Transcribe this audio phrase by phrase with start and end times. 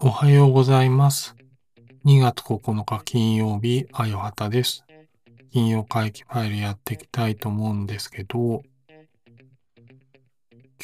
[0.00, 1.36] おはようございます。
[2.06, 4.84] 2月9日金曜日、あよはたです。
[5.52, 8.62] 金曜会期ファイルやっていきたいと思うんですけど、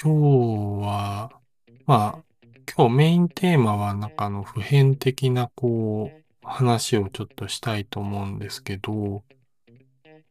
[0.00, 1.30] 今日は、
[1.86, 2.22] まあ、
[2.76, 6.19] 今日メインテーマはなんかあの普遍的なこう
[6.50, 9.22] 話をちょっとしたいと思うんですけど、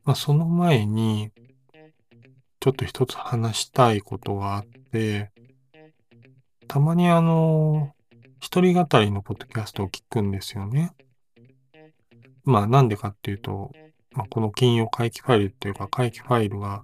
[0.04, 1.32] まあその前に
[2.60, 5.32] ちょっと一つ話したいことがあって、
[6.68, 7.94] たまにあの、
[8.42, 10.92] 一人語りのポッドキャストを聞くんですよね。
[12.44, 13.72] まあなんでかっていうと、
[14.12, 16.84] まあ、この金曜回帰ファイルっていうか回帰ファイルが、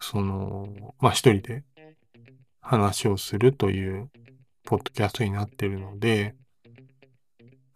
[0.00, 0.68] その、
[1.00, 1.64] まあ一人で
[2.60, 4.10] 話をするという
[4.64, 6.36] ポッドキャストになってるので、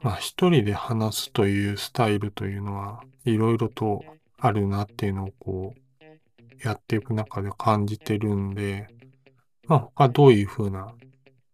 [0.00, 4.04] まあ一人で話すというスタイルというのはいろいろと
[4.38, 8.88] あるなっていうのをこうやっていく中で感じてるんで、
[9.66, 10.94] まあ他どういうふうな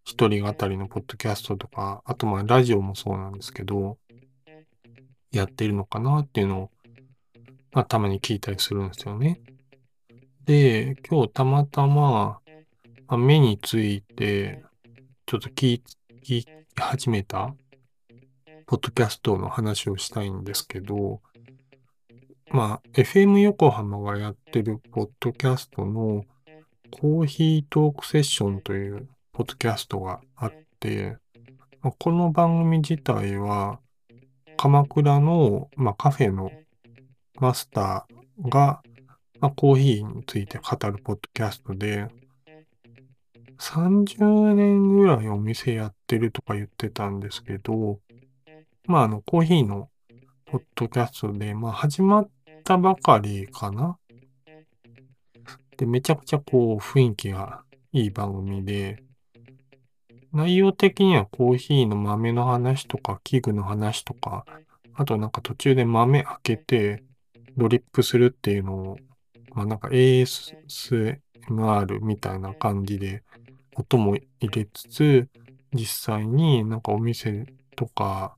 [0.05, 3.98] 一人語りのポッドキャストとか、あとまあラジオもそうなんですけど、
[5.31, 6.70] やってるのかなっていうのを、
[7.72, 9.41] まあたまに聞いたりするんですよね。
[10.44, 12.41] で、今日たまたま、
[13.06, 14.62] まあ、目について、
[15.27, 15.81] ちょっと聞
[16.22, 17.55] き始めた、
[18.66, 21.20] ポッドキャストの話をしたいんですけど、
[22.50, 26.24] まあ、FM 横浜がやってるポッドキャストの
[26.91, 31.16] コーヒートークセッションというポッドキャストがあって、
[31.80, 33.80] まこの番組自体は、
[34.56, 36.52] 鎌倉の、まあ、カフェの
[37.41, 38.82] マスターが、
[39.41, 42.08] まあ、コーヒーについて語るポッドキャストで、
[43.58, 48.00] 30年ぐらいお店やってるとか言ってたんですけど、
[48.86, 49.88] まあ、あの、コーヒーの
[50.47, 52.30] ポッドキャストで、まあ、始まっ
[52.64, 53.98] たばかりかな。
[55.76, 57.62] で、めちゃくちゃこう、雰囲気が
[57.93, 59.03] いい番組で、
[60.32, 64.44] 内容的にはコーヒーの豆の話とか、器具の話とか、
[64.94, 67.04] あとなんか途中で豆開けて、
[67.56, 68.97] ドリップするっていうのを、
[69.54, 71.20] まあなんか ASMR
[72.00, 73.22] みたいな感じで、
[73.76, 75.28] 音も入れつつ、
[75.72, 78.37] 実際になんかお店とか、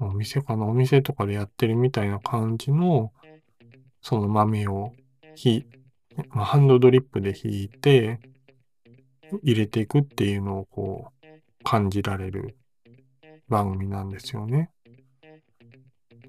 [0.00, 0.66] お店かな？
[0.66, 3.12] お店とかでやってるみたいな感じの、
[4.00, 4.92] その豆を
[5.34, 5.66] ひ、
[6.30, 8.20] まあ、ハンドドリップで引いて、
[9.42, 12.56] 入れていくっていうのをこう、感じられる
[13.48, 14.70] 番組なんですよね。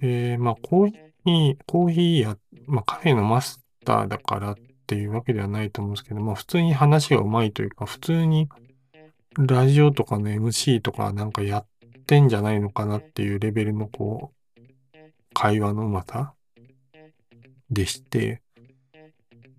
[0.02, 2.38] で、まあ、コーヒー、コーヒーや、
[2.68, 4.56] まあ、カフェのマスターだからっ
[4.88, 8.50] ていうわけではないと思うんですけど、まあ、普通に話がうまいというか、普通に
[9.38, 11.66] ラジオとかの MC とかなんかやっ
[12.10, 14.62] てんじゃないのかなっていうレベルのこう、
[15.36, 16.34] 会話のまさ
[17.70, 18.42] でして、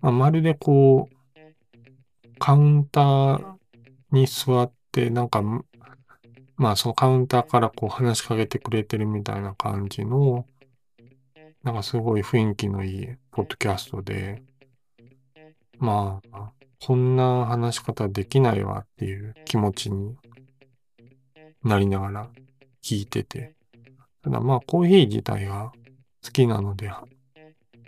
[0.01, 3.55] まあ、まるでこう、カウンター
[4.11, 5.41] に座って、なんか、
[6.57, 10.45] まあそのカウンターからこう話しかけてくれてるみたいな感じの、
[11.63, 14.43] なんかすごい雰囲気のいいポッドキャストで、
[15.79, 16.51] まあ、
[16.85, 20.17] こんな話し方できないわっていう気持ちに
[21.63, 22.29] なりながら
[22.83, 23.55] 聞いてて。
[24.23, 25.71] ただまあコーヒー自体が
[26.23, 26.89] 好きなので、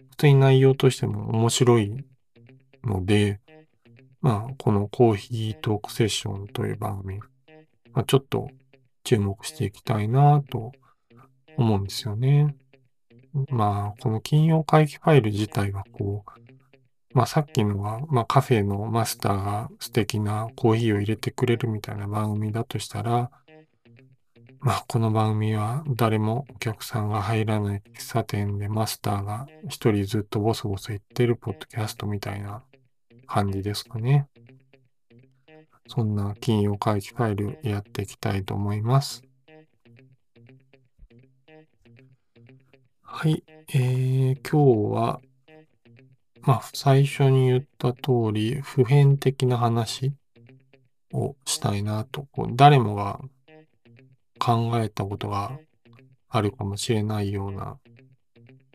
[0.10, 2.06] 普通に内容としても面白い
[2.84, 3.40] ので、
[4.22, 7.20] まあこのコーヒートークセッションという番組、
[7.94, 8.50] まあ、ちょっと
[9.04, 10.72] 注目していきたいなと
[11.58, 12.56] 思うんですよね。
[13.50, 16.44] まあこの金曜会期ファイル自体はこう、
[17.14, 23.30] まあさっきのは、まあカフェのマスターが素敵なコーヒーを入れてくれるみたいな番組だとしたら、
[24.64, 32.64] まあこの番組は誰もお客さんが入らない喫茶店でマスターが一人ずっとボソボソ言ってるポッドキャストみたいな
[33.28, 34.30] 感じですかね。
[35.90, 39.22] そんな金曜会期ファイルやっていきたいと思います。
[43.02, 43.44] はい。
[43.74, 45.20] えー、今日は、
[46.42, 50.14] まあ、最初に言った通り、普遍的な話
[51.12, 53.20] をしたいなと、こう誰もが
[54.44, 55.58] 考えたことが
[56.28, 57.78] あるかもしれないような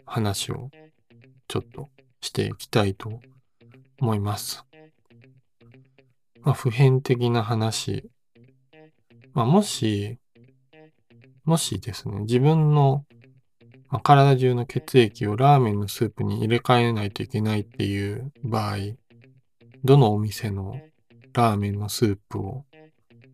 [0.07, 0.71] 話を
[1.47, 1.91] ちょっと
[2.23, 3.21] していきたいと
[4.01, 4.65] 思います。
[6.41, 8.09] まあ、普遍的な話。
[9.35, 10.19] まあ、もし、
[11.45, 13.05] もしですね、自分の、
[13.91, 18.77] まあ、体中の血液をラーメンのスープに入れ替えないといけないっていう場合、
[19.85, 20.81] どのお店の
[21.35, 22.65] ラーメンのスープを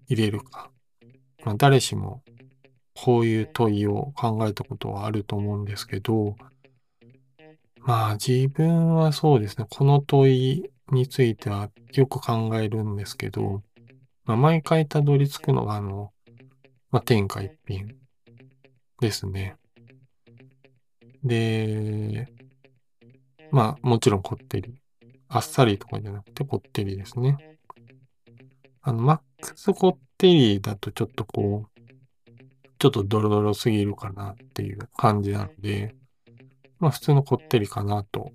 [0.09, 0.74] 入れるか。
[1.45, 2.23] まあ、誰しも
[2.95, 6.37] こういう問いを考えたことはあると思うんですけど、
[7.81, 13.63] まあ自分はそうですね、この問いについてはよく考えるんですけど、
[14.25, 16.13] まあ、毎回たどり着くのがあの、
[16.91, 17.95] まあ、天下一品
[19.01, 19.57] ですね。
[21.23, 22.29] で、
[23.51, 24.75] まあもちろんこってり。
[25.29, 27.59] あっさりとかじゃなくてこってりですね。
[28.83, 31.81] あの、マックスこってりだとちょっとこう、
[32.79, 35.95] ちょっとドロドロすぎるかなっていう感じなので、
[36.79, 38.33] まあ普通のこってりかなと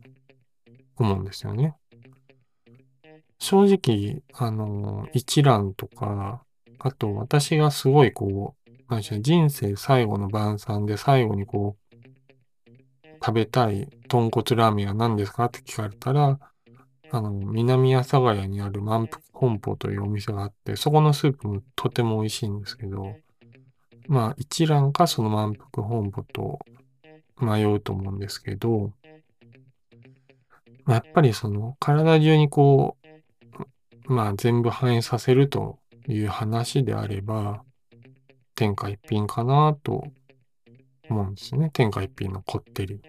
[0.97, 1.75] 思うんですよね。
[3.39, 6.43] 正直、あの、一蘭とか、
[6.77, 11.95] あと私がすごいこう、何しょう、人生最後の晩餐で最後にこう、
[13.13, 16.39] 食べたい豚骨ラーメンは何ですかって聞かれたら、
[17.11, 23.15] あの、南阿佐ヶ谷にある満腹本舗というお店があって、そこのスープもとても美味しいんですけど、
[24.07, 26.59] まあ一蘭かその満腹本舗と
[27.39, 28.91] 迷うと思うんですけど、
[30.85, 32.97] まあ、やっぱりその体中にこ
[34.07, 37.63] う、まあ全部反映させるという話であれば、
[38.55, 40.03] 天下一品かなと
[41.09, 41.69] 思うんですね。
[41.71, 42.99] 天下一品のこってり。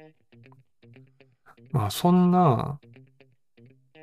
[1.72, 2.78] まあそんな、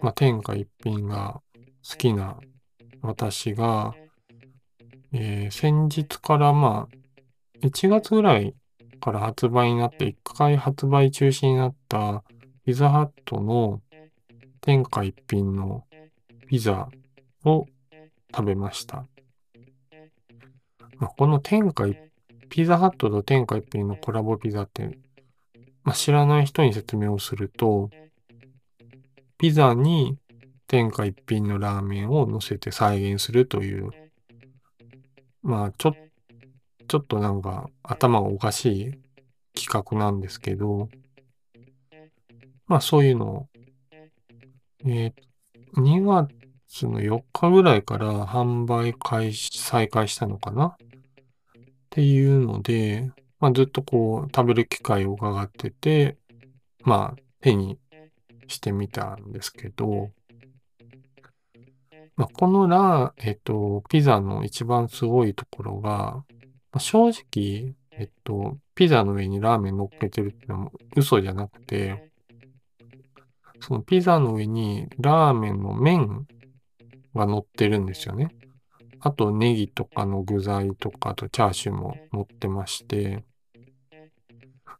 [0.01, 1.41] まあ天下一品が
[1.89, 2.37] 好きな
[3.01, 3.95] 私が、
[5.13, 8.55] えー、先日からまあ、1月ぐらい
[8.99, 12.23] から発売になって、1回発売中止になった
[12.65, 13.81] ピザハットの
[14.61, 15.85] 天下一品の
[16.47, 16.89] ピザ
[17.45, 17.65] を
[18.35, 19.05] 食べました。
[20.97, 21.97] まあ、この天下一
[22.49, 24.97] ピザハットと天下一品のコラボピザって、
[25.83, 27.89] まあ、知らない人に説明をすると、
[29.37, 30.17] ピザに
[30.67, 33.91] 天下一品のラーメンを乗せて再現するという
[35.47, 35.95] まあ、ちょ、
[36.89, 38.91] ちょっとなんか頭がおかしい
[39.57, 40.89] 企画なんですけど、
[42.65, 43.47] まあそういうのを、
[44.85, 45.13] えー、
[45.77, 50.65] 2月の4日ぐらいから販売開始、再開したのかな？
[50.65, 50.77] っ
[51.91, 56.17] ていうので、まあずっとこう食べる機会を伺ってて、
[56.83, 57.79] まあ手に
[58.47, 60.11] してみたんですけど、
[62.15, 66.25] まあ、このラー、えっと、ピザの一番すごいところが、ま
[66.73, 72.11] あ、正直、えっと、ピザの上にラーメン乗っけてるってのは嘘じゃなくて、
[73.59, 76.27] そのピザの上にラーメンの麺
[77.13, 78.35] が乗ってるんですよね。
[78.99, 83.23] あとネギとかの具材とか、あとチャーシューも乗ってまして、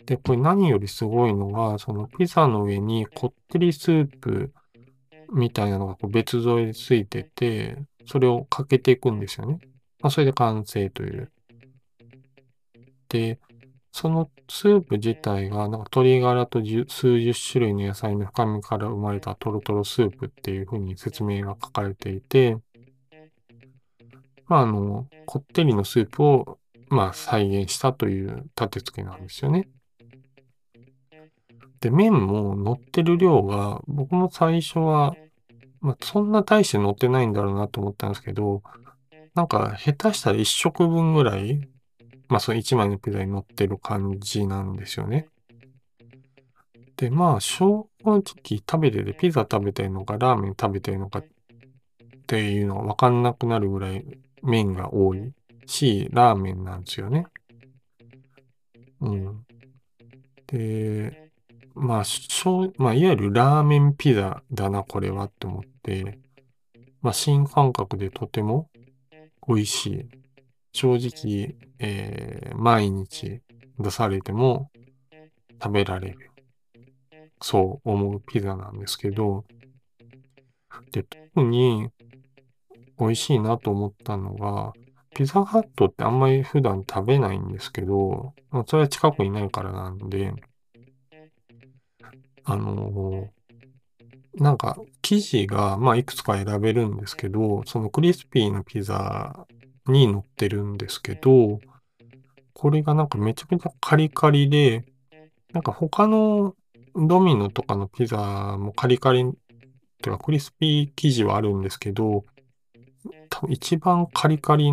[0.08, 4.54] で、これ何よりすごいのが、そのピザの上にこってりスープ
[5.34, 9.60] みたいなのがこう別添えでついてて、それをかけていくんですよね。
[10.00, 11.30] まあ、それで完成という。
[13.10, 13.38] で、
[13.92, 22.58] そのスープ自体が、なんか鶏ガラと数十種類の野菜の深みから生まれたトロトロスープっていう風に説明が書かれていて、
[24.48, 29.68] まあ、あの、こってりのスープを、まあ、再現したという立て付けなんですよね。
[31.88, 35.16] で、麺も乗ってる量が、僕も最初は、
[35.80, 38.62] まあ、そんな大して乗ってないんだろうなと思ったんですけど、
[39.36, 41.70] なんか下手したら1食分ぐらい、
[42.28, 45.30] まあその1枚のピザに乗ってる感じなんですよね。
[46.98, 51.26] で、まあ正直食べててピザ食べてるのかラーメン食べてるのかっ
[52.26, 54.04] ていうのがわかんなくなるぐらい
[54.44, 55.32] 麺が多い
[55.66, 57.28] し、ラーメンなんですよね。
[59.00, 59.46] うん。
[60.48, 61.27] で、
[61.80, 66.20] まあ、しょう、まあ、いわゆるラーメンピザだな、これはって思って、
[67.02, 68.70] まあ、新感覚でとても
[69.48, 70.10] 美味しい。
[70.74, 73.42] 正直、えー、毎日
[73.80, 74.70] 出されても
[75.62, 76.32] 食べられる。
[77.42, 79.46] そう思うピザなんですけど、
[80.92, 81.90] で、特に
[83.00, 84.74] 美味しいなと思ったのが、
[85.16, 88.34] ピザハットってあんまり普段食べないんですけど、
[88.68, 90.34] それは近くにないからなんで、
[92.50, 93.28] あの
[94.36, 99.46] なんか生地が、まあ、いくつか選べるんですけど、そのクリスピーなピザ
[99.88, 101.60] に乗ってるんですけど、
[102.54, 104.86] これがなんかめちゃめちゃカリカリで、
[105.54, 106.56] なんか他の
[106.96, 109.26] ドミノとかのピザもカリカリ、
[110.02, 112.24] てかクリスピー生地はあるんですけど、
[113.30, 114.72] 多分一番カリカリ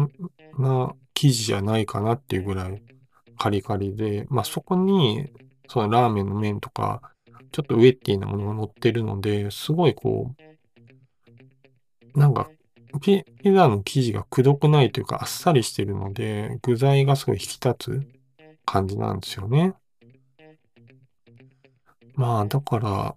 [0.59, 2.83] な生地じゃないかなっていうぐらい
[3.39, 5.33] カリカリで、まあそこに
[5.69, 7.14] そのラーメンの麺とか
[7.55, 10.35] ちょっとウェッティなものが乗ってるので、すごいこ
[12.13, 12.51] う、なんか、
[13.01, 18.03] ピザの生地がくどくないというかあっさりしてるので、具材がすごい引き立つ
[18.65, 19.75] 感じなんですよね。
[22.17, 23.15] まあ、だから、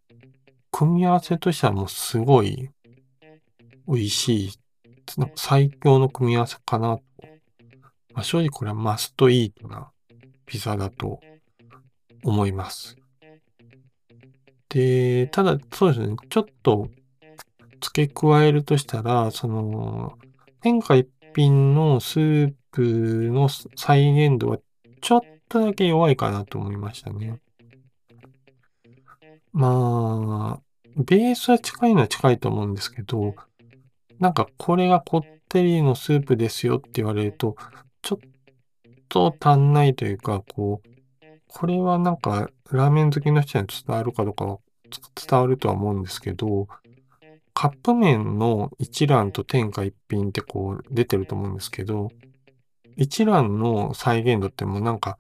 [0.72, 2.70] 組み合わせとしてはもうすごい
[3.88, 4.51] 美味しい、
[5.36, 7.03] 最強の組み合わせかなと。
[8.13, 9.89] まあ、正直これはマストイートな
[10.46, 11.22] ピザだと
[12.24, 12.98] 思います。
[14.78, 16.88] で、ただそうですね、ちょっと
[17.82, 20.20] 付け加えるとしたら、その、
[20.62, 22.84] 天下一品のスープ
[23.32, 24.60] の再現度は
[25.02, 27.40] ちょっとだけ弱いかなと思いましたね。
[29.52, 30.62] まあ、
[30.96, 33.34] ベースは近いのは近いと思うんですけど、
[34.20, 37.56] なんかこれがこってりのスープですよって言われると、
[38.04, 38.20] ちょっ
[39.10, 40.90] と足んないというか、こう、
[41.48, 44.60] これはなんかラーメン好きの人に伝わるかどうかは
[45.15, 46.67] 伝わるとは思うんですけど、
[47.53, 52.10] カップ麺の一蘭と天下一品ってこう出てると思うんですけど、
[52.96, 55.17] 一蘭の再現度ってもうなんか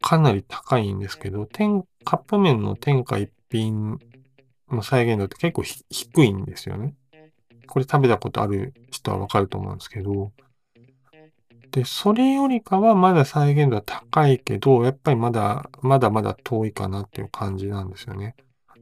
[0.00, 3.98] かなり高いんですけど、天カップ麺の天下一品
[4.70, 6.94] の再現度って結構低いんですよね。
[7.66, 10.32] これ食べたことある人はわかると思うんですけど、
[11.70, 18.34] で、それよりかはまだ再現度は高いけど、やっぱりまだ、まだまだ遠いかなっていう感じなんですよね。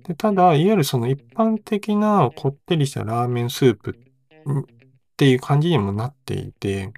[0.06, 4.64] で、ただ、いわゆるその一般的なこってりしたラーメンスープっ
[5.16, 6.92] ていう感じにもなっていて、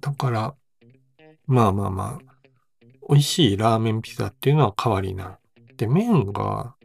[0.00, 0.54] だから、
[1.46, 2.34] まあまあまあ、
[3.08, 5.38] 美味しいラーメンピザっていうのは変わりな
[5.72, 5.76] い。
[5.76, 6.76] で、麺が、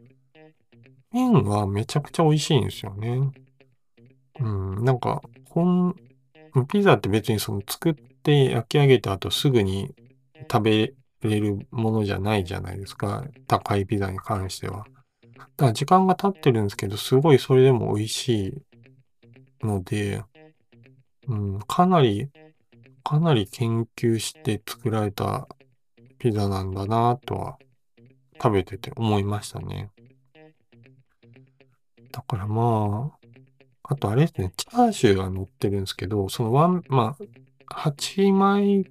[1.12, 3.30] 麺はめちゃくちゃ美味しいんですよね。
[4.40, 5.94] うん、なんか、ほん、
[6.68, 9.94] ピザって別にその作って焼き上げた後すぐに
[10.50, 10.94] 食べ
[11.28, 13.24] れるものじゃないじゃないですか。
[13.46, 14.86] 高いピザに関しては。
[15.36, 20.22] だから時間が経ってるんですけど、すごいそれでも美味しいので、
[21.28, 22.30] うん、かなり、
[23.04, 25.48] かなり研究して作られた
[26.18, 27.58] ピザなんだなとは
[28.42, 29.90] 食べてて思いましたね。
[32.12, 37.16] だからまあ、あとあれですね、チャーシューが乗ってるんですけど、そのワン、ま
[37.68, 38.84] あ、8枚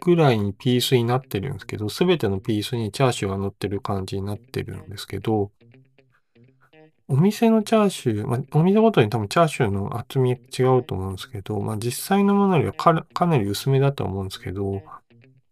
[0.00, 5.50] ぐらいにピースになってるんですけど、すべてのピースにチャーシューが乗ってる感じになってるんですけど、
[7.10, 14.82] お店のチャーシュー、まあ、お店ごとに多分チャーシューの厚み違うと思うんですけど、まあ、実際のものよりはかなり薄めだと思うんですけど、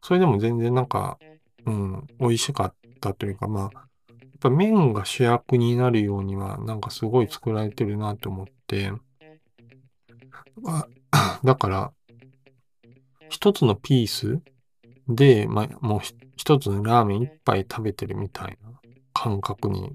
[0.03, 1.19] それでも全然なんか、
[1.65, 8.93] うん、美味しかったというか、まあ、やっぱ麺が主役になるようには、なんかすごい作られてるなと思って、
[11.43, 11.93] だから、
[13.29, 14.41] 一つのピース
[15.09, 16.01] で、まあ、もう
[16.37, 18.73] 一つのラーメン一杯食べてるみたいな
[19.13, 19.93] 感覚に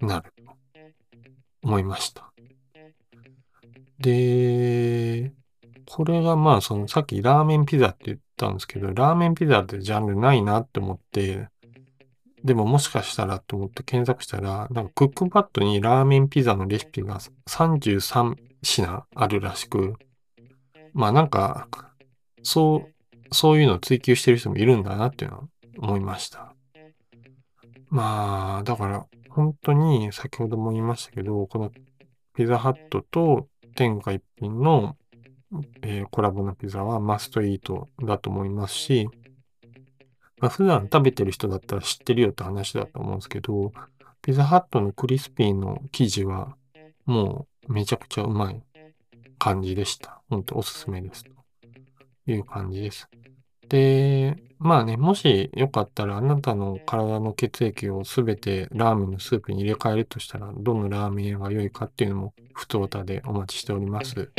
[0.00, 0.52] なると
[1.62, 2.32] 思いました。
[3.98, 5.32] で、
[5.86, 11.48] これがまあ、そのさっきラーメンピザって言ったんですけど、ラーメンピザってジャンルないなって思って、
[12.42, 19.96] でももしかしたらと思って検索したら、なんかクックパッドにラーメンピザのレシピが33品あるらしく、
[20.94, 21.68] まあなんか、
[22.42, 25.44] そう、そういうのを追求してる人もいるんだなっていうのは
[25.78, 26.54] 思いました。
[27.88, 31.70] まあ、だから本当に先ほども言いましたけど、この
[32.34, 34.96] ピザハットと天下一品の
[35.82, 39.08] えー、コラボのピザはマストイートだと思いますし、
[40.38, 43.72] まあ、普段食べてる人だったら知ってるよって話だと思うんですけど、
[44.22, 46.56] ピザハットのクリスピーの生地は
[47.04, 48.62] もうめちゃくちゃうまい
[49.38, 50.22] 感じでした。
[50.28, 51.24] ほんとおすすめです。
[51.24, 51.30] と
[52.32, 53.08] いう感じです。
[53.68, 64.30] で、まあね、もしよかったらあなたの体の血液をすべてラーメンのスープに入れ替えるとしたら、どのラーメン屋が良いかっていうのも、ふつおたでお待ちしております。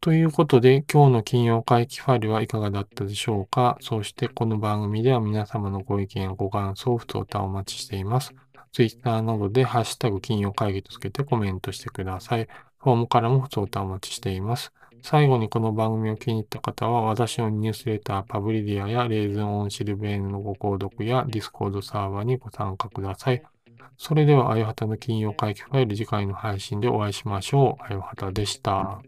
[0.00, 3.78] ということで、今日の金曜会期ファイルはいかがだったでしょうか？
[3.80, 8.34] そしてこの番組では皆様のご意見やご感想、ふつおたお待ちしています。
[8.72, 12.48] Twitter などでハッシュタグ金曜会議とつけてコメントしてください。
[12.84, 14.70] フォームからもふつおたお待ちしています。
[15.02, 23.42] 最後にこの番組を気に入った方は、私のニュースレター、パブリディアやレーズンオンシルベーヌのご購読やディスコードサーバーにご参加ください。
[23.96, 27.82] それでは、あよはたの金曜会期ファイル次回の配信でお会いしましょう。
[27.82, 29.00] あよはたでした。